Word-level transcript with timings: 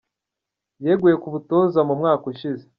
Yeguye 0.85 1.15
ku 1.21 1.27
butoza 1.33 1.79
mu 1.87 1.93
mwaka 1.99 2.23
ushize. 2.31 2.63